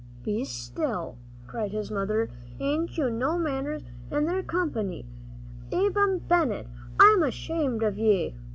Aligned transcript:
"Be 0.23 0.45
still!" 0.45 1.19
cried 1.45 1.73
his 1.73 1.91
mother; 1.91 2.31
"hain't 2.57 2.97
you 2.97 3.11
no 3.11 3.37
manners, 3.37 3.83
an' 4.09 4.25
they're 4.25 4.41
company? 4.41 5.05
Ab'm 5.71 6.17
Bennett, 6.27 6.65
I'm 6.99 7.21
ashamed 7.21 7.83
of 7.83 7.99
ye." 7.99 8.33